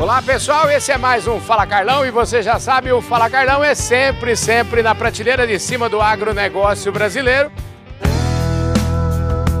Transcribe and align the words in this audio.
Olá 0.00 0.22
pessoal, 0.22 0.70
esse 0.70 0.92
é 0.92 0.96
mais 0.96 1.26
um 1.26 1.40
Fala 1.40 1.66
Carlão 1.66 2.06
e 2.06 2.10
você 2.12 2.40
já 2.40 2.60
sabe, 2.60 2.92
o 2.92 3.02
Fala 3.02 3.28
Carlão 3.28 3.64
é 3.64 3.74
sempre, 3.74 4.36
sempre 4.36 4.80
na 4.80 4.94
prateleira 4.94 5.44
de 5.44 5.58
cima 5.58 5.88
do 5.88 6.00
agronegócio 6.00 6.92
brasileiro. 6.92 7.50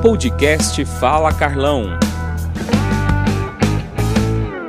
Podcast 0.00 0.84
Fala 0.84 1.34
Carlão. 1.34 1.98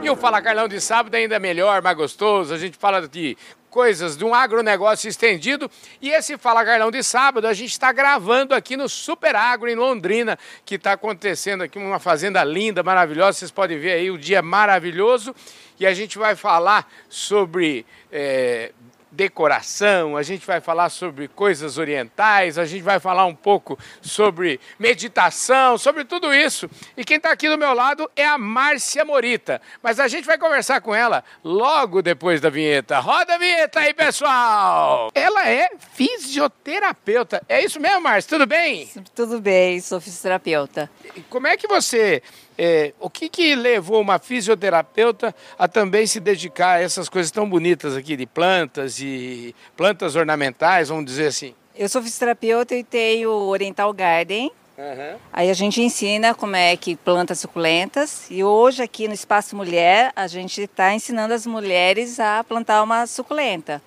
E 0.01 0.09
o 0.09 0.15
Fala 0.15 0.41
Carlão 0.41 0.67
de 0.67 0.81
sábado 0.81 1.13
é 1.13 1.19
ainda 1.19 1.37
melhor, 1.37 1.83
mais 1.83 1.95
gostoso. 1.95 2.51
A 2.51 2.57
gente 2.57 2.75
fala 2.75 3.07
de 3.07 3.37
coisas 3.69 4.17
de 4.17 4.25
um 4.25 4.33
agronegócio 4.33 5.07
estendido. 5.07 5.69
E 6.01 6.09
esse 6.09 6.37
Fala 6.37 6.65
Carlão 6.65 6.91
de 6.91 7.03
sábado 7.03 7.47
a 7.47 7.53
gente 7.53 7.71
está 7.71 7.91
gravando 7.91 8.53
aqui 8.53 8.75
no 8.75 8.89
Super 8.89 9.35
Agro 9.35 9.69
em 9.69 9.75
Londrina, 9.75 10.37
que 10.65 10.75
está 10.75 10.93
acontecendo 10.93 11.63
aqui 11.63 11.77
uma 11.77 11.99
fazenda 11.99 12.43
linda, 12.43 12.83
maravilhosa. 12.83 13.39
Vocês 13.39 13.51
podem 13.51 13.77
ver 13.77 13.93
aí 13.93 14.11
o 14.11 14.17
dia 14.17 14.41
maravilhoso. 14.41 15.35
E 15.79 15.85
a 15.85 15.93
gente 15.93 16.17
vai 16.17 16.35
falar 16.35 16.91
sobre 17.07 17.85
é, 18.11 18.73
decoração, 19.11 20.15
a 20.15 20.23
gente 20.23 20.45
vai 20.45 20.61
falar 20.61 20.89
sobre 20.89 21.27
coisas 21.27 21.77
orientais, 21.77 22.57
a 22.57 22.65
gente 22.65 22.81
vai 22.81 22.99
falar 22.99 23.25
um 23.25 23.35
pouco 23.35 23.77
sobre 24.01 24.59
meditação, 24.77 25.77
sobre 25.77 26.05
tudo 26.05 26.33
isso. 26.33 26.69
E 26.95 27.03
quem 27.03 27.17
está 27.17 27.31
aqui 27.31 27.49
do 27.49 27.57
meu 27.57 27.73
lado 27.73 28.09
é 28.15 28.25
a 28.25 28.37
Márcia 28.37 29.03
Morita. 29.03 29.61
Mas 29.81 29.99
a 29.99 30.07
gente 30.07 30.25
vai 30.25 30.37
conversar 30.37 30.81
com 30.81 30.93
ela 30.93 31.23
logo 31.43 32.01
depois 32.01 32.39
da 32.39 32.49
vinheta. 32.49 32.99
Roda 32.99 33.35
a 33.35 33.37
vinheta 33.37 33.79
aí, 33.79 33.93
pessoal! 33.93 35.11
Ela 35.13 35.49
é 35.49 35.69
fisioterapeuta. 35.93 37.41
É 37.49 37.63
isso 37.63 37.79
mesmo, 37.79 38.01
Márcia? 38.01 38.29
Tudo 38.29 38.45
bem? 38.45 38.89
Tudo 39.15 39.41
bem, 39.41 39.79
sou 39.81 39.99
fisioterapeuta. 39.99 40.89
Como 41.29 41.47
é 41.47 41.57
que 41.57 41.67
você 41.67 42.21
é, 42.61 42.93
o 42.99 43.09
que, 43.09 43.29
que 43.29 43.55
levou 43.55 44.01
uma 44.01 44.19
fisioterapeuta 44.19 45.33
a 45.57 45.65
também 45.65 46.05
se 46.05 46.19
dedicar 46.19 46.73
a 46.73 46.81
essas 46.81 47.07
coisas 47.07 47.31
tão 47.31 47.49
bonitas 47.49 47.95
aqui 47.95 48.17
de 48.17 48.25
plantas 48.25 48.99
e 48.99 49.55
plantas 49.77 50.17
ornamentais, 50.17 50.89
vamos 50.89 51.05
dizer 51.05 51.27
assim? 51.27 51.55
Eu 51.73 51.87
sou 51.87 52.03
fisioterapeuta 52.03 52.75
e 52.75 52.83
tenho 52.83 53.31
Oriental 53.31 53.93
Garden. 53.93 54.51
Uhum. 54.77 55.17
Aí 55.31 55.49
a 55.49 55.53
gente 55.53 55.81
ensina 55.81 56.35
como 56.35 56.57
é 56.57 56.75
que 56.75 56.97
planta 56.97 57.33
suculentas 57.33 58.27
e 58.29 58.43
hoje 58.43 58.83
aqui 58.83 59.07
no 59.07 59.13
Espaço 59.13 59.55
Mulher 59.55 60.11
a 60.13 60.27
gente 60.27 60.61
está 60.61 60.93
ensinando 60.93 61.33
as 61.33 61.45
mulheres 61.45 62.19
a 62.19 62.43
plantar 62.43 62.83
uma 62.83 63.07
suculenta 63.07 63.81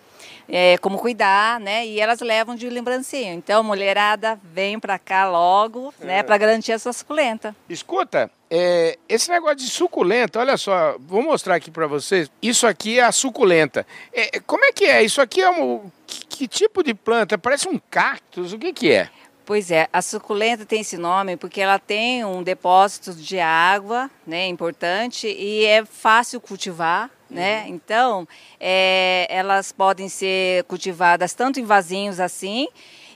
é, 0.48 0.78
como 0.78 0.98
cuidar, 0.98 1.60
né? 1.60 1.86
E 1.86 2.00
elas 2.00 2.20
levam 2.20 2.54
de 2.54 2.68
lembrancinha. 2.68 3.32
Então, 3.32 3.62
mulherada, 3.62 4.38
vem 4.42 4.78
para 4.78 4.98
cá 4.98 5.28
logo, 5.28 5.92
né? 6.00 6.18
É. 6.18 6.22
Para 6.22 6.38
garantir 6.38 6.72
a 6.72 6.78
sua 6.78 6.92
suculenta. 6.92 7.54
Escuta, 7.68 8.30
é, 8.50 8.98
esse 9.08 9.30
negócio 9.30 9.56
de 9.56 9.68
suculenta, 9.68 10.38
olha 10.38 10.56
só, 10.56 10.96
vou 11.00 11.22
mostrar 11.22 11.54
aqui 11.54 11.70
para 11.70 11.86
vocês. 11.86 12.30
Isso 12.42 12.66
aqui 12.66 12.98
é 12.98 13.04
a 13.04 13.12
suculenta. 13.12 13.86
É, 14.12 14.40
como 14.40 14.64
é 14.64 14.72
que 14.72 14.84
é? 14.84 15.02
Isso 15.02 15.20
aqui 15.22 15.40
é 15.40 15.50
um. 15.50 15.90
Que, 16.06 16.26
que, 16.26 16.48
tipo 16.48 16.82
de 16.82 16.92
planta? 16.92 17.38
Parece 17.38 17.68
um 17.68 17.80
cactus? 17.90 18.52
O 18.52 18.58
que, 18.58 18.72
que 18.72 18.92
é? 18.92 19.08
Pois 19.44 19.70
é, 19.70 19.88
a 19.92 20.00
suculenta 20.00 20.64
tem 20.64 20.82
esse 20.82 20.96
nome 20.96 21.36
porque 21.36 21.60
ela 21.60 21.78
tem 21.78 22.24
um 22.24 22.42
depósito 22.42 23.12
de 23.12 23.40
água, 23.40 24.10
né, 24.26 24.46
importante 24.46 25.26
e 25.26 25.64
é 25.64 25.84
fácil 25.84 26.40
cultivar, 26.40 27.10
né? 27.32 27.64
Então, 27.68 28.28
é, 28.60 29.26
elas 29.28 29.72
podem 29.72 30.08
ser 30.08 30.64
cultivadas 30.64 31.32
tanto 31.32 31.58
em 31.58 31.64
vasinhos 31.64 32.20
assim 32.20 32.68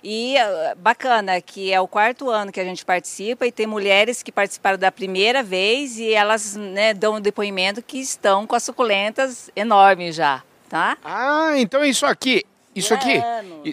e 0.03 0.37
ah, 0.39 0.75
bacana 0.77 1.41
que 1.41 1.73
é 1.73 1.81
o 1.81 1.89
quarto 1.89 2.31
ano 2.31 2.53
que 2.53 2.61
a 2.61 2.65
gente 2.65 2.85
participa 2.85 3.47
e 3.47 3.53
tem 3.53 3.67
mulheres 3.67 4.23
que 4.23 4.31
participaram 4.31 4.79
da 4.79 4.93
primeira 4.93 5.43
vez 5.43 5.99
e 5.99 6.13
elas 6.13 6.57
né, 6.57 6.95
dão 6.95 7.17
um 7.17 7.21
depoimento 7.21 7.83
que 7.83 7.99
estão 7.99 8.47
com 8.47 8.55
as 8.55 8.63
suculentas 8.63 9.51
enormes 9.57 10.15
já, 10.15 10.43
tá? 10.69 10.97
Ah, 11.05 11.53
então 11.57 11.85
isso 11.85 12.07
aqui 12.07 12.45
isso 12.77 12.93
aqui, 12.95 13.23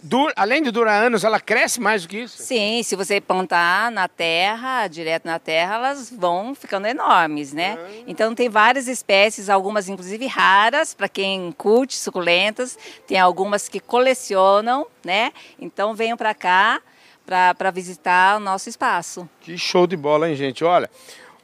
dura, 0.02 0.34
além 0.36 0.64
de 0.64 0.72
durar 0.72 1.04
anos, 1.04 1.23
ela 1.23 1.40
cresce 1.40 1.80
mais 1.80 2.04
do 2.04 2.08
que 2.08 2.20
isso? 2.20 2.42
Sim, 2.42 2.82
se 2.83 2.95
você 2.95 3.20
plantar 3.20 3.92
na 3.92 4.08
terra, 4.08 4.88
direto 4.88 5.26
na 5.26 5.39
terra, 5.39 5.76
elas 5.76 6.10
vão 6.10 6.55
ficando 6.55 6.88
enormes, 6.88 7.54
né? 7.54 7.77
Ah. 7.77 8.04
Então 8.08 8.33
tem 8.33 8.50
várias 8.50 8.88
espécies, 8.88 9.50
algumas 9.50 9.89
inclusive 9.89 10.26
raras, 10.26 10.94
para 10.94 11.10
quem 11.10 11.52
curte 11.52 11.98
suculentas, 11.98 12.77
tem 13.05 13.20
algumas 13.20 13.67
que 13.67 13.80
colecionam, 13.80 14.88
né? 15.04 15.32
Então 15.60 15.94
venham 15.94 16.17
para 16.17 16.33
cá 16.33 16.82
para 17.26 17.72
visitar 17.72 18.38
o 18.38 18.39
nosso 18.39 18.67
espaço. 18.70 19.30
Que 19.42 19.58
show 19.58 19.88
de 19.88 19.95
bola, 19.95 20.30
hein, 20.30 20.36
gente? 20.36 20.64
Olha, 20.64 20.89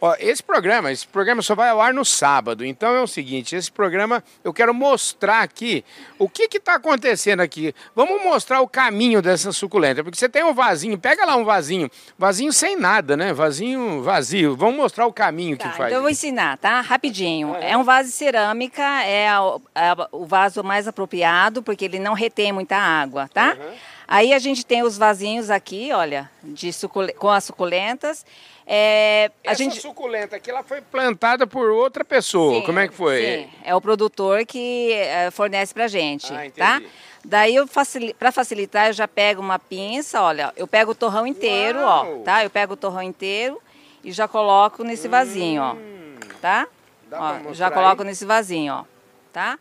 Ó, 0.02 0.16
esse 0.20 0.42
programa, 0.42 0.92
esse 0.92 1.06
programa 1.06 1.42
só 1.42 1.54
vai 1.56 1.70
ao 1.70 1.82
ar 1.82 1.94
no 1.94 2.06
sábado. 2.06 2.66
Então 2.66 2.96
é 2.96 3.02
o 3.02 3.08
seguinte, 3.08 3.56
esse 3.56 3.72
programa 3.72 4.24
eu 4.44 4.54
quero 4.54 4.74
mostrar 4.74 5.42
aqui 5.42 5.84
o 6.18 6.30
que 6.30 6.48
está 6.58 6.76
acontecendo 6.76 7.42
aqui. 7.42 7.74
Vamos 7.96 8.24
mostrar 8.24 8.62
o 8.62 8.68
caminho 8.68 9.22
dessa 9.22 9.52
suculenta, 9.52 10.04
porque 10.04 10.18
você 10.18 10.30
tem 10.30 10.44
um 10.44 10.54
vasinho, 10.54 10.98
pega 10.98 11.26
lá 11.26 11.36
um 11.36 11.44
vasinho, 11.44 11.90
vasinho 12.18 12.54
sem 12.54 12.78
nada, 12.78 13.18
né? 13.18 13.34
Vasinho 13.34 14.02
vazio. 14.02 14.56
Vamos 14.56 14.78
mostrar 14.78 15.06
o 15.06 15.14
caminho 15.14 15.58
tá, 15.58 15.70
que 15.70 15.78
faz. 15.78 15.90
Então 15.90 15.98
eu 15.98 16.02
vou 16.02 16.10
ensinar, 16.10 16.58
tá? 16.58 16.80
Rapidinho. 16.82 17.56
É, 17.56 17.76
um 17.76 17.84
vaso 17.84 18.10
de 18.10 18.16
cerâmica, 18.16 18.84
é 19.04 19.38
o, 19.40 19.62
é 19.76 19.94
o, 20.12 20.26
vaso 20.26 20.64
mais 20.64 20.88
apropriado, 20.88 21.62
porque 21.62 21.86
ele 21.86 22.00
não 22.00 22.14
retém 22.14 22.52
muita 22.52 22.78
água, 22.78 23.30
tá? 23.34 23.58
Uhum. 23.60 23.74
Aí 24.12 24.34
a 24.34 24.40
gente 24.40 24.66
tem 24.66 24.82
os 24.82 24.98
vasinhos 24.98 25.52
aqui, 25.52 25.92
olha, 25.94 26.28
de 26.42 26.74
sucul... 26.74 27.14
com 27.14 27.30
as 27.30 27.44
suculentas. 27.44 28.26
É, 28.66 29.30
a 29.46 29.52
Essa 29.52 29.64
gente... 29.64 29.80
suculenta 29.80 30.36
aqui, 30.36 30.50
ela 30.50 30.64
foi 30.64 30.82
plantada 30.82 31.46
por 31.46 31.70
outra 31.70 32.04
pessoa. 32.04 32.56
Sim, 32.56 32.66
Como 32.66 32.80
é 32.80 32.88
que 32.88 32.94
foi? 32.96 33.22
Sim, 33.22 33.50
é 33.64 33.76
o 33.76 33.80
produtor 33.80 34.48
que 34.48 34.92
é, 34.94 35.30
fornece 35.30 35.76
pra 35.76 35.88
gente, 35.88 36.34
ah, 36.34 36.50
tá? 36.58 36.82
Daí, 37.24 37.56
facil... 37.68 38.16
para 38.16 38.32
facilitar, 38.32 38.88
eu 38.88 38.94
já 38.94 39.08
pego 39.08 39.44
uma 39.44 39.60
pinça, 39.60 40.20
olha, 40.24 40.52
eu 40.58 40.66
pego 40.66 40.94
o 40.94 40.96
torrão 40.96 41.28
inteiro, 41.28 41.78
Uau. 41.78 42.22
ó, 42.22 42.24
tá? 42.24 42.44
Eu 42.44 42.50
pego 42.50 42.74
o 42.74 42.78
torrão 42.78 43.04
inteiro 43.04 43.62
e 44.04 44.12
já 44.12 44.28
coloco 44.28 44.84
nesse 44.84 45.08
vasinho, 45.08 45.62
hum, 45.62 46.16
ó, 46.20 46.36
tá? 46.42 46.68
Ó, 47.12 47.54
já 47.54 47.70
coloco 47.70 48.02
aí? 48.02 48.08
nesse 48.08 48.26
vasinho, 48.26 48.74
ó, 48.74 48.86
tá? 49.32 49.60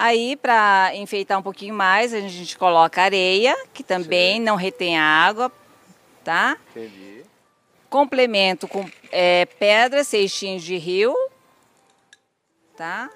Aí, 0.00 0.36
para 0.36 0.92
enfeitar 0.94 1.36
um 1.36 1.42
pouquinho 1.42 1.74
mais, 1.74 2.14
a 2.14 2.20
gente 2.20 2.56
coloca 2.56 3.02
areia, 3.02 3.56
que 3.74 3.82
também 3.82 4.36
Sim. 4.36 4.44
não 4.44 4.54
retém 4.54 4.96
água, 4.96 5.50
tá? 6.22 6.56
Entendi. 6.70 7.24
Complemento 7.90 8.68
com 8.68 8.88
é, 9.10 9.44
pedras, 9.58 10.06
seixinhos 10.06 10.62
de 10.62 10.76
rio, 10.76 11.16
tá? 12.76 13.10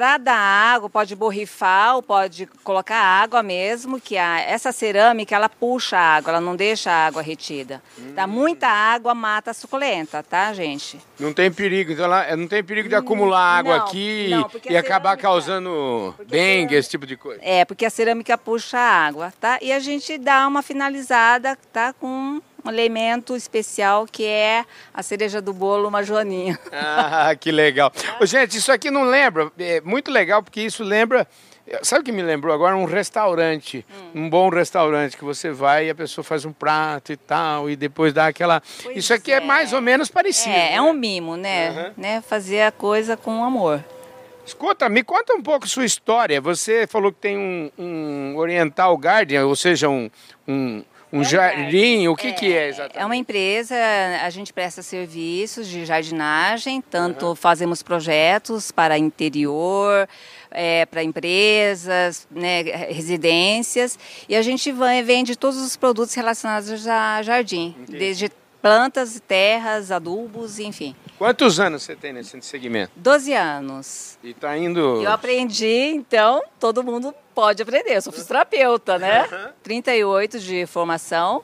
Para 0.00 0.16
dar 0.16 0.34
água, 0.34 0.88
pode 0.88 1.14
borrifar 1.14 1.96
ou 1.96 2.02
pode 2.02 2.46
colocar 2.64 2.96
água 2.96 3.42
mesmo, 3.42 4.00
que 4.00 4.16
a, 4.16 4.40
essa 4.40 4.72
cerâmica 4.72 5.36
ela 5.36 5.46
puxa 5.46 5.98
a 5.98 6.16
água, 6.16 6.30
ela 6.30 6.40
não 6.40 6.56
deixa 6.56 6.90
a 6.90 7.06
água 7.06 7.20
retida. 7.20 7.82
Hum. 7.98 8.14
Tá? 8.14 8.26
Muita 8.26 8.66
água 8.66 9.14
mata 9.14 9.50
a 9.50 9.54
suculenta, 9.54 10.22
tá, 10.22 10.54
gente? 10.54 10.98
Não 11.18 11.34
tem 11.34 11.52
perigo, 11.52 11.92
então 11.92 12.06
ela, 12.06 12.34
não 12.34 12.48
tem 12.48 12.64
perigo 12.64 12.88
de 12.88 12.94
acumular 12.94 13.58
água 13.58 13.76
não, 13.76 13.84
aqui 13.84 14.28
não, 14.30 14.50
e 14.70 14.74
acabar 14.74 15.10
cerâmica, 15.10 15.28
causando 15.28 16.14
dengue, 16.26 16.76
esse 16.76 16.88
tipo 16.88 17.04
de 17.04 17.18
coisa. 17.18 17.38
É, 17.42 17.66
porque 17.66 17.84
a 17.84 17.90
cerâmica 17.90 18.38
puxa 18.38 18.78
a 18.78 19.06
água, 19.06 19.34
tá? 19.38 19.58
E 19.60 19.70
a 19.70 19.80
gente 19.80 20.16
dá 20.16 20.48
uma 20.48 20.62
finalizada, 20.62 21.58
tá, 21.74 21.92
com 21.92 22.40
um 22.64 22.70
elemento 22.70 23.36
especial 23.36 24.06
que 24.06 24.24
é 24.24 24.64
a 24.92 25.02
cereja 25.02 25.40
do 25.40 25.52
bolo, 25.52 25.88
uma 25.88 26.02
joaninha. 26.02 26.58
Ah, 26.72 27.34
que 27.34 27.50
legal. 27.50 27.92
Gente, 28.22 28.56
isso 28.56 28.72
aqui 28.72 28.90
não 28.90 29.04
lembra, 29.04 29.50
é 29.58 29.80
muito 29.80 30.10
legal 30.10 30.42
porque 30.42 30.60
isso 30.60 30.82
lembra, 30.82 31.26
sabe 31.82 32.02
o 32.02 32.04
que 32.04 32.12
me 32.12 32.22
lembrou 32.22 32.54
agora? 32.54 32.76
Um 32.76 32.84
restaurante, 32.84 33.84
hum. 33.90 34.22
um 34.22 34.30
bom 34.30 34.48
restaurante 34.48 35.16
que 35.16 35.24
você 35.24 35.50
vai 35.50 35.86
e 35.86 35.90
a 35.90 35.94
pessoa 35.94 36.24
faz 36.24 36.44
um 36.44 36.52
prato 36.52 37.12
e 37.12 37.16
tal 37.16 37.68
e 37.68 37.76
depois 37.76 38.12
dá 38.12 38.26
aquela... 38.26 38.62
Pois 38.82 38.96
isso 38.96 39.12
aqui 39.12 39.32
é. 39.32 39.36
é. 39.36 39.40
mais 39.40 39.72
ou 39.72 39.80
menos 39.80 40.08
parecido. 40.10 40.54
É, 40.54 40.58
é 40.58 40.70
né? 40.70 40.74
é 40.76 40.82
um 40.82 40.92
mimo, 40.92 41.36
né? 41.36 41.70
Uhum. 41.70 41.92
né? 41.96 42.20
Fazer 42.22 42.62
a 42.62 42.72
coisa 42.72 43.16
com 43.16 43.44
amor. 43.44 43.84
Escuta, 44.50 44.88
me 44.88 45.04
conta 45.04 45.32
um 45.32 45.42
pouco 45.42 45.68
sua 45.68 45.84
história. 45.84 46.40
Você 46.40 46.86
falou 46.86 47.12
que 47.12 47.18
tem 47.18 47.38
um, 47.38 47.70
um 47.78 48.36
Oriental 48.36 48.96
Garden, 48.96 49.40
ou 49.42 49.54
seja, 49.54 49.88
um, 49.88 50.10
um, 50.48 50.82
um 51.12 51.22
é 51.22 51.24
jardim, 51.24 52.06
o 52.08 52.14
que 52.14 52.28
é, 52.28 52.32
que 52.32 52.56
é 52.56 52.68
exatamente? 52.68 52.98
É 52.98 53.04
uma 53.04 53.16
empresa, 53.16 53.74
a 54.22 54.30
gente 54.30 54.52
presta 54.52 54.82
serviços 54.82 55.66
de 55.66 55.84
jardinagem, 55.84 56.80
tanto 56.80 57.26
uhum. 57.26 57.34
fazemos 57.34 57.82
projetos 57.82 58.70
para 58.70 58.96
interior, 58.96 60.08
é, 60.50 60.86
para 60.86 61.02
empresas, 61.02 62.28
né, 62.30 62.62
residências, 62.88 63.98
e 64.28 64.36
a 64.36 64.42
gente 64.42 64.72
vende 65.04 65.36
todos 65.36 65.60
os 65.60 65.76
produtos 65.76 66.14
relacionados 66.14 66.86
a 66.86 67.22
jardim, 67.22 67.74
Entendi. 67.80 67.98
desde 67.98 68.30
plantas, 68.60 69.20
terras, 69.26 69.90
adubos, 69.90 70.58
enfim. 70.58 70.94
Quantos 71.18 71.60
anos 71.60 71.82
você 71.82 71.96
tem 71.96 72.12
nesse 72.12 72.40
segmento? 72.42 72.92
Doze 72.96 73.32
anos. 73.32 74.18
E 74.22 74.30
está 74.30 74.56
indo... 74.56 75.02
Eu 75.02 75.10
aprendi, 75.10 75.92
então, 75.94 76.42
todo 76.58 76.82
mundo 76.82 77.14
pode 77.34 77.62
aprender. 77.62 77.96
Eu 77.96 78.02
sou 78.02 78.12
fisioterapeuta, 78.12 78.98
né? 78.98 79.22
Uhum. 79.30 79.52
38 79.62 80.38
de 80.38 80.66
formação. 80.66 81.42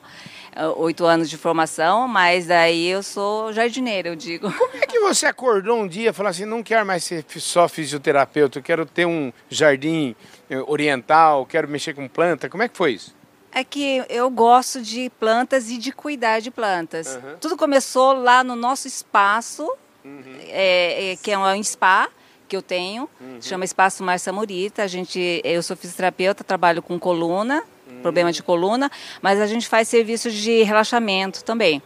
oito 0.77 1.05
anos 1.05 1.29
de 1.29 1.37
formação, 1.37 2.07
mas 2.07 2.47
daí 2.47 2.87
eu 2.87 3.03
sou 3.03 3.53
jardineira, 3.53 4.09
eu 4.09 4.15
digo. 4.15 4.51
Como 4.51 4.77
é 4.77 4.85
que 4.87 4.99
você 4.99 5.25
acordou 5.27 5.77
um 5.79 5.87
dia 5.87 6.09
e 6.09 6.13
falou 6.13 6.29
assim, 6.29 6.45
não 6.45 6.63
quero 6.63 6.85
mais 6.85 7.03
ser 7.03 7.23
só 7.37 7.67
fisioterapeuta, 7.67 8.57
eu 8.59 8.63
quero 8.63 8.85
ter 8.85 9.05
um 9.05 9.31
jardim 9.49 10.15
eh, 10.49 10.59
oriental, 10.65 11.45
quero 11.45 11.67
mexer 11.67 11.93
com 11.93 12.07
planta, 12.07 12.49
como 12.49 12.63
é 12.63 12.67
que 12.67 12.75
foi 12.75 12.93
isso? 12.93 13.15
É 13.57 13.63
que 13.63 14.05
eu 14.07 14.29
gosto 14.29 14.83
de 14.83 15.09
plantas 15.19 15.71
e 15.71 15.79
de 15.79 15.91
cuidar 15.91 16.39
de 16.39 16.51
plantas. 16.51 17.15
Uhum. 17.15 17.37
Tudo 17.41 17.57
começou 17.57 18.13
lá 18.13 18.43
no 18.43 18.55
nosso 18.55 18.87
espaço, 18.87 19.67
uhum. 20.05 20.21
é, 20.49 21.13
é, 21.13 21.15
que 21.15 21.31
é 21.31 21.39
um 21.39 21.63
spa 21.63 22.07
que 22.47 22.55
eu 22.55 22.61
tenho, 22.61 23.09
uhum. 23.19 23.41
chama 23.41 23.65
Espaço 23.65 24.03
Marcia 24.03 24.31
Morita. 24.31 24.83
A 24.83 24.87
gente, 24.87 25.41
eu 25.43 25.63
sou 25.63 25.75
fisioterapeuta, 25.75 26.43
trabalho 26.43 26.83
com 26.83 26.99
coluna, 26.99 27.63
problema 28.03 28.31
de 28.31 28.43
coluna, 28.43 28.91
mas 29.23 29.41
a 29.41 29.47
gente 29.47 29.67
faz 29.67 29.87
serviços 29.87 30.35
de 30.35 30.61
relaxamento 30.61 31.43
também. 31.43 31.81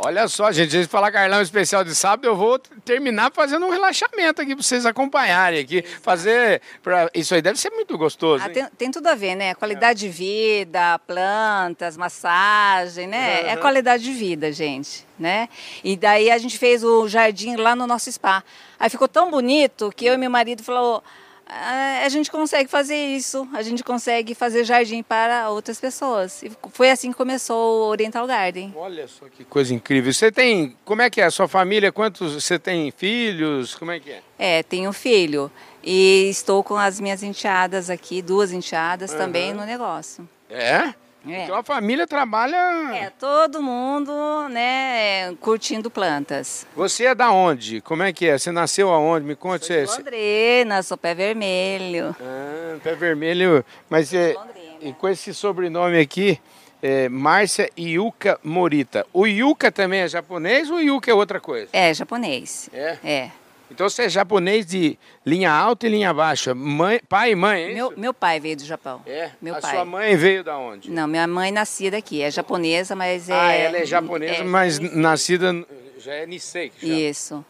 Olha 0.00 0.28
só, 0.28 0.52
gente, 0.52 0.76
a 0.76 0.80
gente 0.80 0.88
falar 0.88 1.10
Carlão 1.10 1.42
especial 1.42 1.82
de 1.82 1.92
sábado, 1.92 2.24
eu 2.24 2.36
vou 2.36 2.56
terminar 2.84 3.32
fazendo 3.32 3.66
um 3.66 3.70
relaxamento 3.70 4.40
aqui 4.40 4.54
para 4.54 4.62
vocês 4.62 4.86
acompanharem 4.86 5.58
aqui. 5.58 5.82
Fazer. 5.82 6.62
Pra... 6.80 7.10
Isso 7.12 7.34
aí 7.34 7.42
deve 7.42 7.58
ser 7.58 7.70
muito 7.70 7.98
gostoso. 7.98 8.44
Ah, 8.44 8.48
tem, 8.48 8.64
tem, 8.78 8.90
tudo 8.92 9.08
a 9.08 9.16
ver, 9.16 9.34
né? 9.34 9.54
Qualidade 9.56 10.06
é. 10.06 10.08
de 10.08 10.14
vida, 10.16 11.00
plantas, 11.00 11.96
massagem, 11.96 13.08
né? 13.08 13.40
Uhum. 13.40 13.48
É 13.48 13.56
qualidade 13.56 14.04
de 14.04 14.12
vida, 14.12 14.52
gente. 14.52 15.04
Né? 15.18 15.48
E 15.82 15.96
daí 15.96 16.30
a 16.30 16.38
gente 16.38 16.56
fez 16.56 16.84
o 16.84 17.08
jardim 17.08 17.56
lá 17.56 17.74
no 17.74 17.84
nosso 17.84 18.10
spa. 18.12 18.44
Aí 18.78 18.88
ficou 18.88 19.08
tão 19.08 19.32
bonito 19.32 19.92
que 19.96 20.06
eu 20.06 20.14
e 20.14 20.16
meu 20.16 20.30
marido 20.30 20.62
falou 20.62 21.02
a 21.48 22.08
gente 22.08 22.30
consegue 22.30 22.68
fazer 22.68 22.96
isso, 22.96 23.48
a 23.54 23.62
gente 23.62 23.82
consegue 23.82 24.34
fazer 24.34 24.64
jardim 24.64 25.02
para 25.02 25.48
outras 25.50 25.80
pessoas. 25.80 26.42
E 26.42 26.52
foi 26.72 26.90
assim 26.90 27.10
que 27.10 27.16
começou 27.16 27.86
o 27.86 27.88
Oriental 27.88 28.26
Garden. 28.26 28.72
Olha 28.76 29.08
só 29.08 29.26
que 29.28 29.44
coisa 29.44 29.72
incrível. 29.72 30.12
Você 30.12 30.30
tem, 30.30 30.76
como 30.84 31.00
é 31.00 31.08
que 31.08 31.20
é 31.20 31.24
a 31.24 31.30
sua 31.30 31.48
família? 31.48 31.90
Quantos, 31.90 32.34
você 32.34 32.58
tem 32.58 32.90
filhos? 32.90 33.74
Como 33.74 33.90
é 33.90 33.98
que 33.98 34.10
é? 34.10 34.22
É, 34.38 34.62
tenho 34.62 34.92
filho 34.92 35.50
e 35.82 36.28
estou 36.28 36.62
com 36.62 36.76
as 36.76 37.00
minhas 37.00 37.22
enteadas 37.22 37.88
aqui, 37.88 38.20
duas 38.20 38.52
enteadas 38.52 39.12
uhum. 39.12 39.18
também 39.18 39.54
no 39.54 39.64
negócio. 39.64 40.28
É? 40.50 40.92
É. 41.26 41.44
Então 41.44 41.56
a 41.56 41.62
família 41.62 42.06
trabalha. 42.06 42.56
É, 42.94 43.10
todo 43.18 43.62
mundo, 43.62 44.12
né, 44.48 45.34
curtindo 45.40 45.90
plantas. 45.90 46.66
Você 46.76 47.06
é 47.06 47.14
da 47.14 47.30
onde? 47.30 47.80
Como 47.80 48.02
é 48.02 48.12
que 48.12 48.26
é? 48.26 48.38
Você 48.38 48.50
nasceu 48.50 48.90
aonde? 48.90 49.26
Me 49.26 49.34
conta. 49.34 49.86
Sou 49.86 49.96
de 49.96 50.04
Londrina, 50.04 50.82
sou 50.82 50.96
pé 50.96 51.14
vermelho. 51.14 52.14
Ah, 52.20 52.78
pé 52.82 52.94
vermelho. 52.94 53.64
Mas 53.90 54.14
é, 54.14 54.34
e 54.80 54.92
com 54.92 55.08
esse 55.08 55.34
sobrenome 55.34 55.98
aqui, 55.98 56.40
é 56.82 57.08
Márcia 57.08 57.70
Yuka 57.78 58.38
Morita. 58.42 59.04
O 59.12 59.26
Yuka 59.26 59.72
também 59.72 60.00
é 60.00 60.08
japonês 60.08 60.70
ou 60.70 60.76
o 60.76 60.80
Yuka 60.80 61.10
é 61.10 61.14
outra 61.14 61.40
coisa? 61.40 61.68
É, 61.72 61.92
japonês. 61.92 62.70
É? 62.72 62.98
É. 63.02 63.30
Então 63.70 63.88
você 63.88 64.04
é 64.04 64.08
japonês 64.08 64.64
de 64.64 64.98
linha 65.24 65.52
alta 65.52 65.86
e 65.86 65.90
linha 65.90 66.12
baixa. 66.12 66.54
Mãe, 66.54 67.00
pai 67.08 67.32
e 67.32 67.34
mãe, 67.34 67.64
é 67.64 67.74
meu, 67.74 67.92
meu 67.96 68.14
pai 68.14 68.40
veio 68.40 68.56
do 68.56 68.64
Japão. 68.64 69.02
É? 69.06 69.30
Meu 69.40 69.54
a 69.54 69.60
pai. 69.60 69.74
sua 69.74 69.84
mãe 69.84 70.16
veio 70.16 70.42
da 70.42 70.56
onde? 70.56 70.90
Não, 70.90 71.06
minha 71.06 71.26
mãe 71.26 71.52
nascida 71.52 71.98
aqui. 71.98 72.22
É 72.22 72.30
japonesa, 72.30 72.96
mas 72.96 73.28
é... 73.28 73.34
Ah, 73.34 73.52
ela 73.52 73.76
é 73.78 73.84
japonesa, 73.84 74.40
é, 74.40 74.44
mas 74.44 74.78
nascida... 74.78 75.52
Já 75.98 76.14
é 76.14 76.26
Nisei. 76.26 76.72
Já. 76.80 76.88
Isso. 76.88 77.44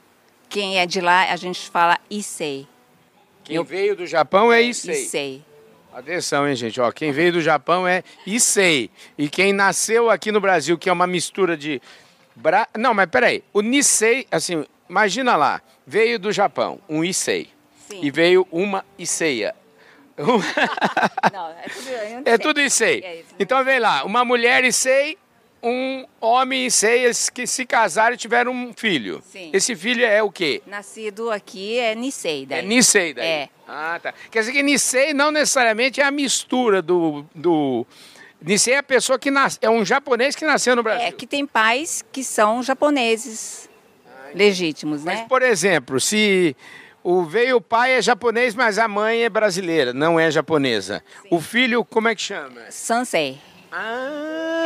Quem 0.48 0.78
é 0.78 0.86
de 0.86 1.00
lá, 1.00 1.30
a 1.30 1.36
gente 1.36 1.68
fala 1.70 1.98
Issei. 2.10 2.66
Quem 3.44 3.56
Eu... 3.56 3.64
veio 3.64 3.94
do 3.94 4.06
Japão 4.06 4.52
é 4.52 4.62
Issei. 4.62 5.02
Issei. 5.02 5.44
Atenção, 5.92 6.48
hein, 6.48 6.54
gente? 6.54 6.80
Ó, 6.80 6.90
quem 6.90 7.12
veio 7.12 7.32
do 7.32 7.40
Japão 7.40 7.86
é 7.86 8.02
Issei. 8.26 8.90
E 9.16 9.28
quem 9.28 9.52
nasceu 9.52 10.10
aqui 10.10 10.32
no 10.32 10.40
Brasil, 10.40 10.78
que 10.78 10.88
é 10.88 10.92
uma 10.92 11.06
mistura 11.06 11.56
de... 11.56 11.80
Bra... 12.34 12.68
Não, 12.76 12.94
mas 12.94 13.10
peraí. 13.10 13.42
O 13.52 13.60
Nisei, 13.60 14.26
assim, 14.30 14.64
imagina 14.88 15.36
lá 15.36 15.60
veio 15.86 16.18
do 16.18 16.30
Japão 16.32 16.80
um 16.88 17.02
Issei 17.04 17.48
Sim. 17.88 18.00
e 18.02 18.10
veio 18.10 18.46
uma 18.50 18.84
Iseia. 18.98 19.54
Não, 21.32 21.50
é 21.50 21.68
tudo, 21.68 22.28
é 22.28 22.38
tudo 22.38 22.60
Issei. 22.60 23.00
É 23.04 23.22
então 23.38 23.64
vem 23.64 23.78
lá, 23.78 24.04
uma 24.04 24.24
mulher 24.24 24.64
Issei, 24.64 25.16
um 25.62 26.04
homem 26.20 26.66
Issei 26.66 27.04
que 27.32 27.46
se 27.46 27.64
casaram 27.64 28.14
e 28.14 28.18
tiveram 28.18 28.52
um 28.52 28.72
filho. 28.74 29.22
Sim. 29.30 29.50
Esse 29.52 29.74
filho 29.74 30.04
é 30.04 30.22
o 30.22 30.30
quê? 30.30 30.62
Nascido 30.66 31.30
aqui 31.30 31.78
é 31.78 31.94
Nisei 31.94 32.46
daí. 32.46 32.58
É 32.58 32.62
Nisei 32.62 33.14
daí. 33.14 33.26
É. 33.26 33.48
Ah, 33.66 33.98
tá. 34.02 34.12
Quer 34.30 34.40
dizer 34.40 34.52
que 34.52 34.62
Nisei 34.62 35.14
não 35.14 35.30
necessariamente 35.30 36.00
é 36.00 36.04
a 36.04 36.10
mistura 36.10 36.82
do, 36.82 37.24
do 37.34 37.86
Nisei 38.40 38.74
é 38.74 38.78
a 38.78 38.82
pessoa 38.82 39.18
que 39.18 39.30
nasce, 39.30 39.58
é 39.60 39.68
um 39.68 39.84
japonês 39.84 40.36
que 40.36 40.44
nasceu 40.44 40.76
no 40.76 40.82
Brasil. 40.82 41.06
É, 41.06 41.12
que 41.12 41.26
tem 41.26 41.44
pais 41.44 42.04
que 42.12 42.22
são 42.22 42.62
japoneses 42.62 43.67
legítimos, 44.34 45.04
né? 45.04 45.16
Mas, 45.16 45.28
por 45.28 45.42
exemplo, 45.42 46.00
se 46.00 46.56
o 47.02 47.24
veio 47.24 47.56
o 47.56 47.60
pai 47.60 47.92
é 47.92 48.02
japonês, 48.02 48.54
mas 48.54 48.78
a 48.78 48.86
mãe 48.88 49.24
é 49.24 49.28
brasileira, 49.28 49.92
não 49.92 50.18
é 50.18 50.30
japonesa. 50.30 51.02
Sim. 51.22 51.28
O 51.30 51.40
filho, 51.40 51.84
como 51.84 52.08
é 52.08 52.14
que 52.14 52.22
chama? 52.22 52.60
Sansei. 52.70 53.38
Ah! 53.70 54.58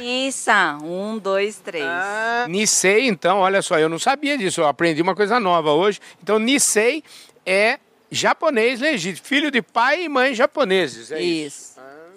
É. 0.00 0.84
Um, 0.84 1.18
dois, 1.18 1.58
três. 1.58 1.84
Ah, 1.84 2.46
Nisei, 2.48 3.06
então, 3.06 3.38
olha 3.38 3.62
só, 3.62 3.78
eu 3.78 3.88
não 3.88 3.98
sabia 3.98 4.36
disso, 4.36 4.60
eu 4.60 4.66
aprendi 4.66 5.00
uma 5.02 5.14
coisa 5.14 5.38
nova 5.38 5.72
hoje. 5.72 6.00
Então, 6.22 6.38
Nisei 6.38 7.02
é 7.46 7.78
japonês 8.10 8.80
legítimo, 8.80 9.26
filho 9.26 9.50
de 9.50 9.62
pai 9.62 10.04
e 10.04 10.08
mãe 10.08 10.34
japoneses, 10.34 11.10
é 11.12 11.20
isso? 11.20 11.72
isso. 11.72 11.80
Ah, 11.80 12.10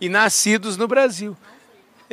e 0.00 0.08
nascidos 0.08 0.76
no 0.76 0.86
Brasil. 0.88 1.36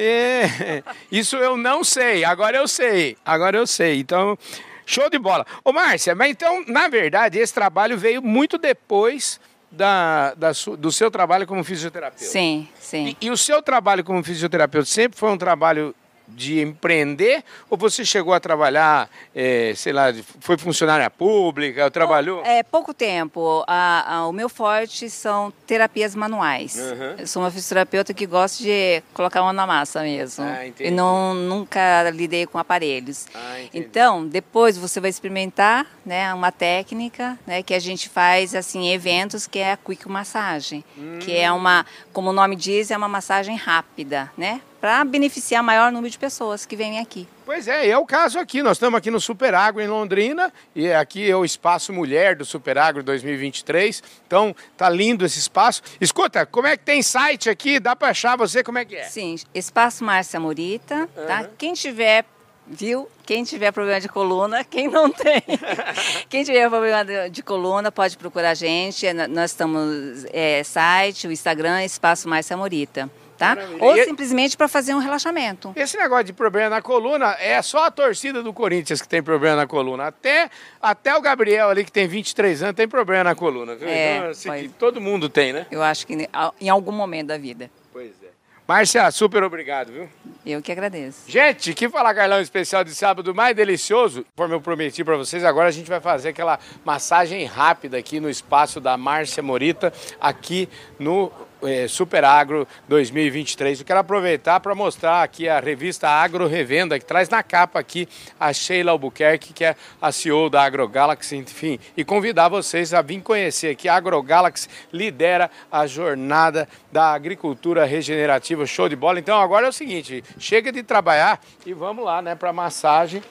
É, 0.01 0.81
isso 1.11 1.35
eu 1.35 1.57
não 1.57 1.83
sei, 1.83 2.23
agora 2.23 2.55
eu 2.55 2.69
sei, 2.69 3.17
agora 3.25 3.57
eu 3.57 3.67
sei. 3.67 3.99
Então, 3.99 4.37
show 4.85 5.09
de 5.09 5.19
bola. 5.19 5.45
Ô 5.61 5.73
Márcia, 5.73 6.15
mas 6.15 6.31
então, 6.31 6.63
na 6.67 6.87
verdade, 6.87 7.37
esse 7.37 7.53
trabalho 7.53 7.97
veio 7.97 8.21
muito 8.21 8.57
depois 8.57 9.41
da, 9.69 10.33
da 10.35 10.51
do 10.77 10.89
seu 10.89 11.11
trabalho 11.11 11.45
como 11.45 11.65
fisioterapeuta. 11.65 12.23
Sim, 12.23 12.69
sim. 12.79 13.17
E, 13.19 13.25
e 13.25 13.29
o 13.29 13.35
seu 13.35 13.61
trabalho 13.61 14.01
como 14.01 14.23
fisioterapeuta 14.23 14.87
sempre 14.87 15.19
foi 15.19 15.29
um 15.31 15.37
trabalho 15.37 15.93
de 16.35 16.61
empreender 16.61 17.43
ou 17.69 17.77
você 17.77 18.05
chegou 18.05 18.33
a 18.33 18.39
trabalhar, 18.39 19.09
é, 19.35 19.73
sei 19.75 19.93
lá, 19.93 20.13
foi 20.39 20.57
funcionária 20.57 21.09
pública, 21.09 21.89
trabalhou? 21.91 22.43
É, 22.45 22.63
pouco 22.63 22.93
tempo. 22.93 23.63
A, 23.67 24.15
a, 24.15 24.27
o 24.27 24.31
meu 24.31 24.49
forte 24.49 25.09
são 25.09 25.51
terapias 25.65 26.15
manuais. 26.15 26.75
Uhum. 26.75 27.15
Eu 27.19 27.27
sou 27.27 27.41
uma 27.43 27.51
fisioterapeuta 27.51 28.13
que 28.13 28.25
gosta 28.25 28.63
de 28.63 29.03
colocar 29.13 29.41
mão 29.41 29.53
na 29.53 29.67
massa 29.67 30.01
mesmo. 30.01 30.45
Ah, 30.45 30.65
e 30.79 30.91
não, 30.91 31.33
nunca 31.33 32.09
lidei 32.11 32.45
com 32.45 32.57
aparelhos. 32.57 33.27
Ah, 33.33 33.57
então, 33.73 34.25
depois 34.27 34.77
você 34.77 34.99
vai 34.99 35.09
experimentar 35.09 35.85
né, 36.05 36.33
uma 36.33 36.51
técnica 36.51 37.37
né, 37.45 37.61
que 37.63 37.73
a 37.73 37.79
gente 37.79 38.09
faz 38.09 38.55
assim, 38.55 38.87
em 38.87 38.93
eventos, 38.93 39.47
que 39.47 39.59
é 39.59 39.73
a 39.73 39.77
quick 39.77 40.07
massagem. 40.07 40.83
Hum. 40.97 41.19
Que 41.19 41.35
é 41.37 41.51
uma, 41.51 41.85
como 42.13 42.29
o 42.29 42.33
nome 42.33 42.55
diz, 42.55 42.91
é 42.91 42.97
uma 42.97 43.07
massagem 43.07 43.55
rápida, 43.55 44.31
né? 44.37 44.61
Para 44.79 45.03
beneficiar 45.03 45.61
maior 45.61 45.91
número 45.91 46.09
de 46.09 46.17
pessoas 46.17 46.65
que 46.65 46.75
vêm 46.75 46.99
aqui. 46.99 47.27
Pois 47.45 47.67
é, 47.67 47.89
é 47.89 47.97
o 47.97 48.05
caso 48.05 48.39
aqui. 48.39 48.61
Nós 48.61 48.77
estamos 48.77 48.97
aqui 48.97 49.11
no 49.11 49.19
Super 49.19 49.53
Agro 49.53 49.81
em 49.81 49.87
Londrina 49.87 50.53
e 50.75 50.91
aqui 50.91 51.29
é 51.29 51.35
o 51.35 51.43
Espaço 51.43 51.91
Mulher 51.91 52.35
do 52.35 52.45
Super 52.45 52.77
Agro 52.77 53.03
2023. 53.03 54.01
Então, 54.25 54.55
tá 54.77 54.89
lindo 54.89 55.25
esse 55.25 55.39
espaço. 55.39 55.81
Escuta, 55.99 56.45
como 56.45 56.67
é 56.67 56.77
que 56.77 56.83
tem 56.83 57.01
site 57.01 57.49
aqui? 57.49 57.79
Dá 57.79 57.95
para 57.95 58.09
achar 58.09 58.37
você 58.37 58.63
como 58.63 58.77
é 58.77 58.85
que 58.85 58.95
é? 58.95 59.03
Sim, 59.05 59.35
Espaço 59.53 60.03
Márcia 60.03 60.39
Morita, 60.39 61.09
uhum. 61.17 61.25
tá? 61.25 61.49
Quem 61.57 61.73
tiver 61.73 62.25
viu? 62.69 63.09
Quem 63.25 63.43
tiver 63.43 63.71
problema 63.71 63.99
de 63.99 64.07
coluna, 64.07 64.63
quem 64.63 64.87
não 64.87 65.09
tem. 65.11 65.41
quem 66.29 66.43
tiver 66.43 66.69
problema 66.69 67.29
de, 67.29 67.41
coluna, 67.41 67.91
pode 67.91 68.15
procurar 68.15 68.51
a 68.51 68.53
gente. 68.53 69.11
Nós 69.27 69.51
estamos 69.51 70.23
é, 70.31 70.63
site, 70.63 71.27
o 71.27 71.31
Instagram, 71.31 71.83
Espaço 71.83 72.29
Márcia 72.29 72.55
Morita 72.55 73.09
tá? 73.39 73.55
Maravilha. 73.55 73.83
Ou 73.83 73.97
e 73.97 74.03
simplesmente 74.03 74.57
para 74.57 74.67
fazer 74.67 74.93
um 74.93 74.99
relaxamento. 74.99 75.71
Esse 75.75 75.97
negócio 75.97 76.25
de 76.25 76.33
problema 76.33 76.69
na 76.69 76.81
coluna 76.81 77.35
é 77.39 77.59
só 77.61 77.85
a 77.85 77.91
torcida 77.91 78.43
do 78.43 78.53
Corinthians 78.53 79.01
que 79.01 79.07
tem 79.07 79.23
problema 79.23 79.55
na 79.55 79.65
coluna. 79.65 80.07
Até, 80.07 80.49
até 80.81 81.15
o 81.15 81.21
Gabriel 81.21 81.69
ali, 81.69 81.85
que 81.85 81.91
tem 81.91 82.07
23 82.07 82.61
anos, 82.63 82.75
tem 82.75 82.87
problema 82.87 83.23
na 83.23 83.35
coluna. 83.35 83.75
Viu? 83.75 83.87
É, 83.87 84.17
então, 84.17 84.29
assim, 84.29 84.69
todo 84.77 84.99
mundo 84.99 85.29
tem, 85.29 85.53
né? 85.53 85.65
Eu 85.71 85.81
acho 85.81 86.05
que 86.05 86.29
em 86.59 86.69
algum 86.69 86.91
momento 86.91 87.27
da 87.27 87.37
vida. 87.37 87.71
Pois 87.93 88.11
é. 88.23 88.29
Márcia, 88.67 89.09
super 89.09 89.41
obrigado, 89.41 89.91
viu? 89.91 90.07
Eu 90.45 90.61
que 90.61 90.71
agradeço. 90.71 91.23
Gente, 91.27 91.73
que 91.73 91.89
falar 91.89 92.13
Carlão 92.13 92.39
especial 92.39 92.83
de 92.83 92.93
sábado 92.93 93.33
mais 93.33 93.55
delicioso, 93.55 94.23
como 94.35 94.53
eu 94.53 94.61
prometi 94.61 95.03
para 95.03 95.17
vocês, 95.17 95.43
agora 95.43 95.69
a 95.69 95.71
gente 95.71 95.89
vai 95.89 95.99
fazer 95.99 96.29
aquela 96.29 96.59
massagem 96.85 97.43
rápida 97.45 97.97
aqui 97.97 98.19
no 98.19 98.29
espaço 98.29 98.79
da 98.79 98.95
Márcia 98.95 99.41
Morita, 99.41 99.91
aqui 100.21 100.69
no 100.99 101.31
é, 101.63 101.87
Super 101.87 102.23
Agro 102.23 102.67
2023. 102.87 103.79
Eu 103.79 103.85
quero 103.85 103.99
aproveitar 103.99 104.59
para 104.59 104.73
mostrar 104.75 105.23
aqui 105.23 105.47
a 105.47 105.59
revista 105.59 106.07
Agro 106.07 106.47
Revenda, 106.47 106.99
que 106.99 107.05
traz 107.05 107.29
na 107.29 107.43
capa 107.43 107.79
aqui 107.79 108.07
a 108.39 108.51
Sheila 108.53 108.91
Albuquerque, 108.91 109.53
que 109.53 109.63
é 109.63 109.75
a 110.01 110.11
CEO 110.11 110.49
da 110.49 110.63
AgroGalaxy, 110.63 111.37
enfim, 111.37 111.79
e 111.95 112.03
convidar 112.03 112.49
vocês 112.49 112.93
a 112.93 113.01
vir 113.01 113.21
conhecer 113.21 113.71
aqui. 113.71 113.87
A 113.87 113.95
AgroGalaxy 113.95 114.67
lidera 114.91 115.49
a 115.71 115.85
jornada 115.85 116.67
da 116.91 117.13
agricultura 117.13 117.85
regenerativa. 117.85 118.65
Show 118.65 118.89
de 118.89 118.95
bola. 118.95 119.19
Então 119.19 119.39
agora 119.39 119.65
é 119.65 119.69
o 119.69 119.73
seguinte, 119.73 120.23
chega 120.37 120.71
de 120.71 120.83
trabalhar 120.83 121.39
e 121.65 121.73
vamos 121.73 122.05
lá, 122.05 122.21
né, 122.21 122.35
para 122.35 122.53
massagem 122.53 123.21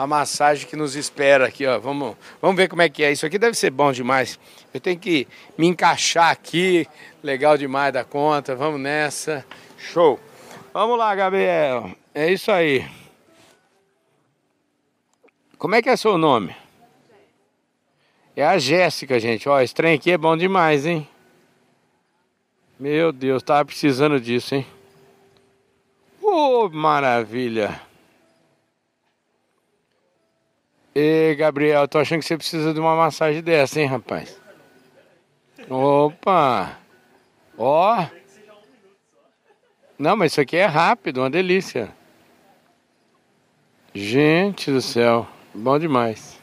a 0.00 0.06
massagem 0.06 0.66
que 0.66 0.76
nos 0.76 0.96
espera 0.96 1.46
aqui, 1.46 1.66
ó. 1.66 1.78
Vamos, 1.78 2.16
vamos 2.40 2.56
ver 2.56 2.68
como 2.68 2.80
é 2.80 2.88
que 2.88 3.04
é. 3.04 3.12
Isso 3.12 3.26
aqui 3.26 3.38
deve 3.38 3.54
ser 3.54 3.68
bom 3.68 3.92
demais. 3.92 4.40
Eu 4.72 4.80
tenho 4.80 4.98
que 4.98 5.28
me 5.58 5.66
encaixar 5.66 6.30
aqui. 6.30 6.88
Legal 7.22 7.58
demais 7.58 7.92
da 7.92 8.02
conta. 8.02 8.56
Vamos 8.56 8.80
nessa. 8.80 9.44
Show. 9.76 10.18
Vamos 10.72 10.96
lá, 10.96 11.14
Gabriel. 11.14 11.94
É 12.14 12.32
isso 12.32 12.50
aí. 12.50 12.88
Como 15.58 15.74
é 15.74 15.82
que 15.82 15.90
é 15.90 15.96
seu 15.98 16.16
nome? 16.16 16.56
É 18.34 18.46
a 18.46 18.56
Jéssica, 18.56 19.20
gente. 19.20 19.50
Ó, 19.50 19.60
esse 19.60 19.74
trem 19.74 19.96
aqui 19.96 20.12
é 20.12 20.16
bom 20.16 20.34
demais, 20.34 20.86
hein? 20.86 21.06
Meu 22.78 23.12
Deus, 23.12 23.42
tava 23.42 23.66
precisando 23.66 24.18
disso, 24.18 24.54
hein? 24.54 24.66
Ô, 26.22 26.64
oh, 26.64 26.70
maravilha! 26.70 27.89
Ei, 30.92 31.36
Gabriel, 31.36 31.86
tô 31.86 31.98
achando 31.98 32.18
que 32.18 32.24
você 32.24 32.36
precisa 32.36 32.74
de 32.74 32.80
uma 32.80 32.96
massagem 32.96 33.40
dessa, 33.42 33.80
hein, 33.80 33.86
rapaz? 33.86 34.40
Opa! 35.68 36.78
Ó! 37.56 38.06
Não, 39.96 40.16
mas 40.16 40.32
isso 40.32 40.40
aqui 40.40 40.56
é 40.56 40.64
rápido, 40.64 41.18
uma 41.18 41.30
delícia. 41.30 41.94
Gente 43.94 44.72
do 44.72 44.80
céu, 44.80 45.28
bom 45.54 45.78
demais. 45.78 46.40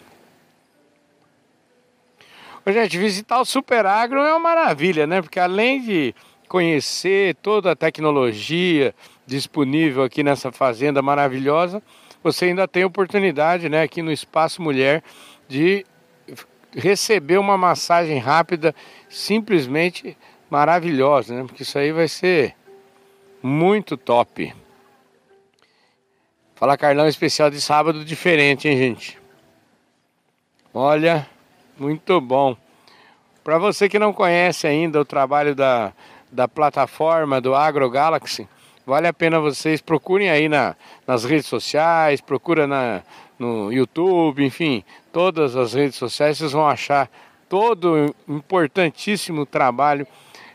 Ô, 2.66 2.72
gente, 2.72 2.98
visitar 2.98 3.42
o 3.42 3.46
Super 3.46 3.86
Agro 3.86 4.20
é 4.22 4.30
uma 4.32 4.40
maravilha, 4.40 5.06
né? 5.06 5.22
Porque 5.22 5.40
além 5.40 5.82
de 5.82 6.16
conhecer 6.48 7.36
toda 7.36 7.72
a 7.72 7.76
tecnologia 7.76 8.96
disponível 9.26 10.04
aqui 10.04 10.24
nessa 10.24 10.52
fazenda 10.52 11.02
maravilhosa, 11.02 11.84
você 12.32 12.46
ainda 12.46 12.68
tem 12.68 12.84
oportunidade, 12.84 13.70
né, 13.70 13.82
aqui 13.82 14.02
no 14.02 14.12
Espaço 14.12 14.62
Mulher, 14.62 15.04
de 15.48 15.86
receber 16.76 17.38
uma 17.38 17.58
massagem 17.58 18.18
rápida, 18.18 18.76
simplesmente 19.10 20.18
maravilhosa, 20.50 21.36
né? 21.36 21.44
Porque 21.44 21.64
isso 21.64 21.78
aí 21.78 21.92
vai 21.92 22.08
ser 22.08 22.56
muito 23.42 23.96
top. 23.96 24.54
Fala 26.56 26.78
Carlão 26.78 27.08
especial 27.08 27.50
de 27.50 27.62
sábado 27.62 28.04
diferente, 28.04 28.68
hein, 28.68 28.78
gente? 28.78 29.18
Olha, 30.74 31.28
muito 31.78 32.20
bom. 32.20 32.56
Para 33.44 33.58
você 33.58 33.88
que 33.88 33.98
não 33.98 34.12
conhece 34.12 34.68
ainda 34.68 35.00
o 35.00 35.06
trabalho 35.06 35.56
da, 35.56 35.94
da 36.32 36.48
plataforma 36.48 37.40
do 37.40 37.56
Agro 37.56 37.90
Galaxy, 37.90 38.48
Vale 38.88 39.06
a 39.06 39.12
pena 39.12 39.38
vocês 39.42 39.82
procurem 39.82 40.30
aí 40.30 40.48
na, 40.48 40.74
nas 41.06 41.26
redes 41.26 41.48
sociais, 41.48 42.22
procura 42.22 42.66
na, 42.66 43.04
no 43.38 43.70
YouTube, 43.70 44.46
enfim, 44.46 44.82
todas 45.12 45.58
as 45.58 45.74
redes 45.74 45.98
sociais, 45.98 46.38
vocês 46.38 46.54
vão 46.54 46.66
achar 46.66 47.12
todo 47.50 48.16
o 48.26 48.34
importantíssimo 48.38 49.46
trabalho 49.46 50.08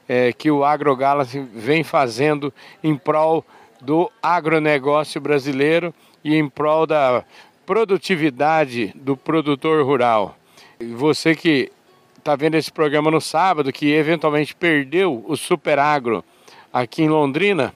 é, 0.09 0.33
que 0.33 0.51
o 0.51 0.65
AgroGalaxy 0.65 1.41
vem 1.41 1.85
fazendo 1.85 2.51
em 2.83 2.97
prol 2.97 3.45
do 3.83 4.11
agronegócio 4.23 5.21
brasileiro 5.21 5.93
e 6.25 6.35
em 6.35 6.49
prol 6.49 6.87
da 6.87 7.23
produtividade 7.67 8.95
do 8.95 9.15
produtor 9.15 9.85
rural. 9.85 10.39
Você 10.97 11.35
que 11.35 11.71
está 12.17 12.35
vendo 12.35 12.55
esse 12.55 12.73
programa 12.73 13.11
no 13.11 13.21
sábado, 13.21 13.71
que 13.71 13.93
eventualmente 13.93 14.57
perdeu 14.57 15.23
o 15.29 15.37
Super 15.37 15.79
Agro 15.79 16.25
aqui 16.73 17.03
em 17.03 17.11
Londrina, 17.11 17.75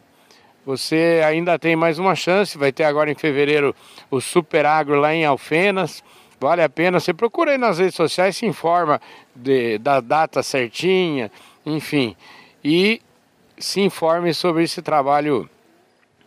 você 0.67 1.23
ainda 1.25 1.57
tem 1.57 1.77
mais 1.77 1.97
uma 1.97 2.17
chance. 2.17 2.59
Vai 2.59 2.73
ter 2.73 2.83
agora 2.83 3.09
em 3.09 3.15
fevereiro 3.15 3.73
o 4.11 4.21
Super 4.21 4.67
Agro 4.67 4.99
lá 4.99 5.15
em 5.15 5.25
Alfenas. 5.25 6.03
Vale 6.41 6.61
a 6.61 6.69
pena. 6.69 6.99
Você 6.99 7.15
procura 7.15 7.53
aí 7.53 7.59
nas 7.59 7.79
redes 7.79 7.95
sociais, 7.95 8.37
se 8.37 8.47
informa 8.47 9.01
de, 9.33 9.79
da 9.79 10.01
data 10.01 10.43
certinha, 10.43 11.31
enfim. 11.65 12.17
E 12.65 13.01
se 13.57 13.81
informe 13.81 14.35
sobre 14.35 14.65
esse 14.65 14.83
trabalho 14.83 15.49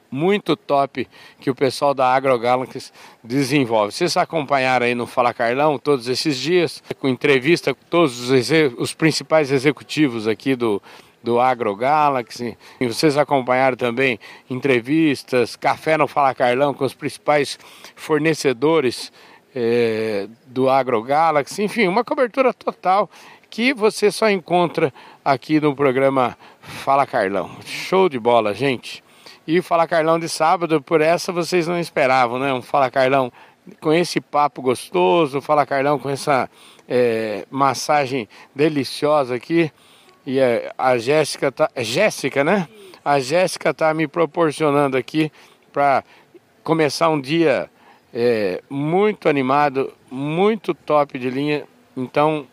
muito 0.10 0.55
top 0.55 1.05
que 1.41 1.51
o 1.51 1.55
pessoal 1.55 1.93
da 1.93 2.08
AgroGalaxy 2.15 2.93
desenvolve. 3.22 3.91
Vocês 3.91 4.15
acompanharam 4.15 4.86
aí 4.86 4.96
no 4.96 5.05
Fala 5.05 5.34
Carlão 5.34 5.77
todos 5.77 6.08
esses 6.08 6.38
dias, 6.38 6.81
com 6.98 7.10
entrevista 7.10 7.74
com 7.74 7.86
todos 7.89 8.29
os, 8.29 8.50
os 8.77 8.93
principais 8.93 9.51
executivos 9.51 10.29
aqui 10.29 10.55
do, 10.55 10.81
do 11.23 11.39
Agro 11.39 11.75
Galaxy. 11.75 12.57
E 12.79 12.88
vocês 12.88 13.17
acompanharam 13.17 13.77
também 13.77 14.19
entrevistas, 14.49 15.55
Café 15.55 15.97
no 15.97 16.07
Fala 16.07 16.33
Carlão 16.33 16.73
com 16.73 16.85
os 16.85 16.93
principais 16.93 17.57
fornecedores 17.95 19.11
é, 19.55 20.27
do 20.45 20.69
Agro 20.69 21.01
Galaxy. 21.03 21.63
Enfim, 21.63 21.88
uma 21.88 22.03
cobertura 22.03 22.53
total 22.53 23.09
que 23.49 23.73
você 23.73 24.11
só 24.11 24.29
encontra 24.29 24.93
aqui 25.25 25.59
no 25.59 25.75
programa 25.75 26.38
Fala 26.61 27.05
Carlão. 27.05 27.49
Show 27.65 28.07
de 28.07 28.19
bola, 28.19 28.53
gente. 28.53 29.03
E 29.47 29.57
o 29.57 29.63
Fala 29.63 29.88
Carlão 29.88 30.19
de 30.19 30.29
sábado, 30.29 30.81
por 30.81 31.01
essa 31.01 31.31
vocês 31.31 31.67
não 31.67 31.79
esperavam, 31.79 32.38
né? 32.38 32.53
Um 32.53 32.61
Fala 32.61 32.91
Carlão 32.91 33.31
com 33.81 33.91
esse 33.91 34.21
papo 34.21 34.61
gostoso, 34.61 35.41
Fala 35.41 35.65
Carlão 35.65 35.97
com 35.97 36.09
essa 36.09 36.49
é, 36.88 37.45
massagem 37.49 38.29
deliciosa 38.55 39.35
aqui. 39.35 39.71
E 40.31 40.39
a 40.77 40.95
Jéssica 41.00 41.51
tá. 41.51 41.71
É 41.74 41.83
Jéssica, 41.83 42.43
né? 42.43 42.69
A 43.03 43.19
Jéssica 43.19 43.74
tá 43.74 43.91
me 43.95 44.07
proporcionando 44.07 44.95
aqui 44.95 45.31
para 45.74 46.03
começar 46.63 47.09
um 47.09 47.19
dia 47.19 47.67
é, 48.13 48.62
muito 48.69 49.27
animado, 49.27 49.91
muito 50.12 50.75
top 50.75 51.17
de 51.17 51.31
linha. 51.31 51.63
Então 51.98 52.45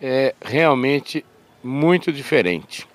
é 0.00 0.32
realmente 0.40 1.26
muito 1.60 2.12
diferente. 2.12 2.86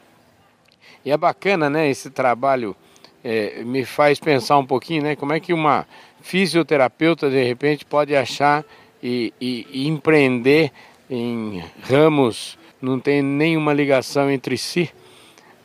E 1.04 1.12
é 1.12 1.18
bacana, 1.18 1.70
né? 1.70 1.90
Esse 1.90 2.10
trabalho 2.10 2.78
é, 3.22 3.62
me 3.66 3.84
faz 3.84 4.22
pensar 4.22 4.58
um 4.58 4.66
pouquinho, 4.66 5.04
né? 5.04 5.18
Como 5.18 5.34
é 5.34 5.40
que 5.42 5.52
uma 5.52 5.86
fisioterapeuta 6.22 7.30
de 7.30 7.44
repente 7.44 7.84
pode 7.84 8.16
achar 8.16 8.64
e, 9.04 9.34
e, 9.42 9.68
e 9.70 9.88
empreender 9.90 10.72
em 11.10 11.62
ramos 11.82 12.58
não 12.82 13.00
tem 13.00 13.22
nenhuma 13.22 13.74
ligação 13.74 14.30
entre 14.30 14.58
si, 14.58 14.92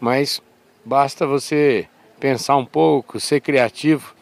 mas 0.00 0.40
basta 0.84 1.26
você 1.26 1.86
pensar 2.18 2.56
um 2.56 2.64
pouco, 2.64 3.20
ser 3.20 3.40
criativo, 3.40 4.14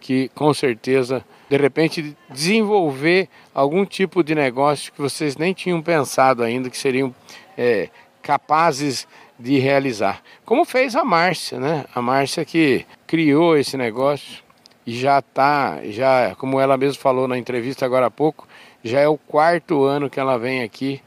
que 0.00 0.30
com 0.34 0.52
certeza, 0.54 1.24
de 1.48 1.56
repente, 1.56 2.16
desenvolver 2.30 3.28
algum 3.54 3.84
tipo 3.84 4.22
de 4.22 4.34
negócio 4.34 4.92
que 4.92 5.00
vocês 5.00 5.36
nem 5.36 5.52
tinham 5.52 5.82
pensado 5.82 6.42
ainda, 6.42 6.70
que 6.70 6.78
seriam 6.78 7.14
é, 7.56 7.88
capazes 8.22 9.06
de 9.38 9.58
realizar. 9.58 10.22
Como 10.44 10.64
fez 10.64 10.96
a 10.96 11.04
Márcia, 11.04 11.58
né? 11.58 11.84
A 11.94 12.02
Márcia 12.02 12.44
que 12.44 12.86
criou 13.06 13.56
esse 13.56 13.76
negócio 13.76 14.42
e 14.86 14.98
já 14.98 15.18
está, 15.18 15.80
já, 15.84 16.34
como 16.36 16.58
ela 16.58 16.76
mesma 16.76 17.00
falou 17.00 17.28
na 17.28 17.38
entrevista 17.38 17.84
agora 17.84 18.06
há 18.06 18.10
pouco, 18.10 18.48
já 18.82 19.00
é 19.00 19.08
o 19.08 19.18
quarto 19.18 19.84
ano 19.84 20.08
que 20.08 20.18
ela 20.18 20.38
vem 20.38 20.62
aqui 20.62 21.02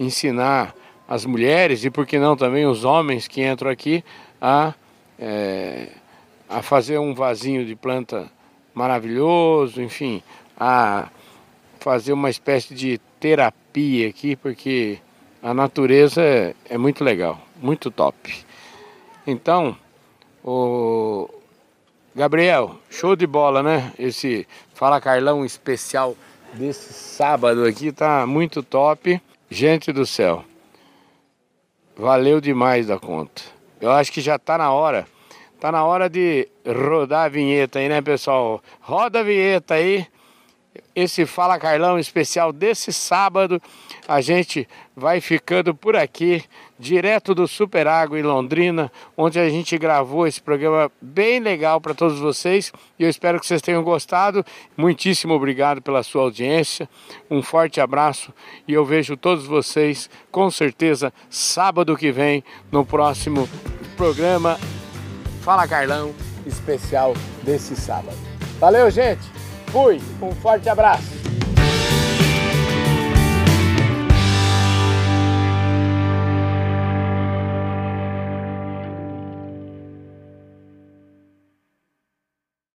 ensinar 0.00 0.74
as 1.06 1.26
mulheres 1.26 1.84
e 1.84 1.90
por 1.90 2.06
que 2.06 2.18
não 2.18 2.36
também 2.36 2.66
os 2.66 2.84
homens 2.84 3.28
que 3.28 3.44
entram 3.44 3.70
aqui 3.70 4.02
a, 4.40 4.72
é, 5.18 5.88
a 6.48 6.62
fazer 6.62 6.98
um 6.98 7.14
vasinho 7.14 7.66
de 7.66 7.76
planta 7.76 8.30
maravilhoso, 8.74 9.82
enfim, 9.82 10.22
a 10.58 11.08
fazer 11.78 12.12
uma 12.12 12.30
espécie 12.30 12.74
de 12.74 12.98
terapia 13.18 14.08
aqui, 14.08 14.34
porque 14.36 14.98
a 15.42 15.52
natureza 15.52 16.22
é, 16.22 16.54
é 16.68 16.78
muito 16.78 17.04
legal, 17.04 17.38
muito 17.60 17.90
top. 17.90 18.34
Então, 19.26 19.76
o 20.42 21.28
Gabriel, 22.14 22.76
show 22.88 23.14
de 23.14 23.26
bola, 23.26 23.62
né? 23.62 23.92
Esse 23.98 24.46
Fala 24.74 25.00
Carlão 25.00 25.44
especial 25.44 26.16
desse 26.54 26.92
sábado 26.92 27.64
aqui 27.64 27.92
tá 27.92 28.26
muito 28.26 28.62
top. 28.62 29.20
Gente 29.52 29.90
do 29.92 30.06
céu, 30.06 30.44
valeu 31.96 32.40
demais 32.40 32.86
da 32.86 33.00
conta. 33.00 33.42
Eu 33.80 33.90
acho 33.90 34.12
que 34.12 34.20
já 34.20 34.38
tá 34.38 34.56
na 34.56 34.72
hora. 34.72 35.08
Tá 35.58 35.72
na 35.72 35.84
hora 35.84 36.08
de 36.08 36.48
rodar 36.64 37.24
a 37.24 37.28
vinheta 37.28 37.80
aí, 37.80 37.88
né, 37.88 38.00
pessoal? 38.00 38.62
Roda 38.80 39.18
a 39.18 39.22
vinheta 39.24 39.74
aí. 39.74 40.06
Esse 40.94 41.26
Fala 41.26 41.58
Carlão 41.58 41.98
especial 41.98 42.52
desse 42.52 42.92
sábado. 42.92 43.60
A 44.06 44.20
gente 44.20 44.68
vai 44.96 45.20
ficando 45.20 45.74
por 45.74 45.96
aqui, 45.96 46.44
direto 46.78 47.34
do 47.34 47.46
Super 47.46 47.86
Água 47.86 48.18
em 48.18 48.22
Londrina, 48.22 48.90
onde 49.16 49.38
a 49.38 49.48
gente 49.48 49.76
gravou 49.78 50.26
esse 50.26 50.40
programa 50.40 50.90
bem 51.00 51.40
legal 51.40 51.80
para 51.80 51.94
todos 51.94 52.18
vocês. 52.18 52.72
E 52.98 53.04
eu 53.04 53.08
espero 53.10 53.38
que 53.38 53.46
vocês 53.46 53.62
tenham 53.62 53.82
gostado. 53.82 54.44
Muitíssimo 54.76 55.34
obrigado 55.34 55.80
pela 55.80 56.02
sua 56.02 56.22
audiência. 56.22 56.88
Um 57.30 57.42
forte 57.42 57.80
abraço 57.80 58.32
e 58.66 58.72
eu 58.72 58.84
vejo 58.84 59.16
todos 59.16 59.46
vocês 59.46 60.10
com 60.30 60.50
certeza 60.50 61.12
sábado 61.28 61.96
que 61.96 62.12
vem 62.12 62.44
no 62.70 62.84
próximo 62.84 63.48
programa 63.96 64.58
Fala 65.42 65.66
Carlão 65.66 66.14
especial 66.46 67.14
desse 67.42 67.76
sábado. 67.76 68.16
Valeu, 68.58 68.90
gente! 68.90 69.39
Fui, 69.70 70.00
um 70.20 70.32
forte 70.32 70.68
abraço! 70.68 71.19